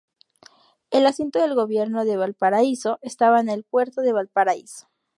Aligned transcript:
El 0.89 1.05
asiento 1.05 1.39
del 1.39 1.53
Gobierno 1.53 2.05
de 2.05 2.17
Valparaíso, 2.17 2.97
estaba 3.03 3.39
en 3.39 3.49
el 3.49 3.63
Puerto 3.63 4.01
de 4.01 4.13
Valparaíso. 4.13 4.87